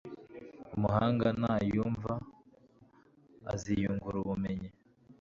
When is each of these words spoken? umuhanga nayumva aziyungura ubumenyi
umuhanga 0.75 1.27
nayumva 1.41 2.13
aziyungura 3.53 4.15
ubumenyi 4.23 4.69